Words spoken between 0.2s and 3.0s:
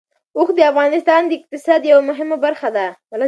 اوښ د افغانستان د اقتصاد یوه مهمه برخه ده.